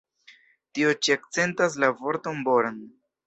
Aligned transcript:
Tio 0.77 0.93
ĉi 1.07 1.13
akcentas 1.17 1.77
la 1.83 1.91
vorton 2.01 2.43
"born". 2.49 2.81